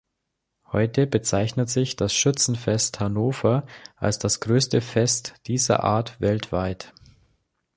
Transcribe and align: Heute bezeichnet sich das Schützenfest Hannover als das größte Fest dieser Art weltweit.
Heute 0.71 1.05
bezeichnet 1.05 1.69
sich 1.69 1.95
das 1.95 2.11
Schützenfest 2.15 2.99
Hannover 2.99 3.67
als 3.97 4.17
das 4.17 4.39
größte 4.39 4.81
Fest 4.81 5.35
dieser 5.45 5.83
Art 5.83 6.19
weltweit. 6.19 6.91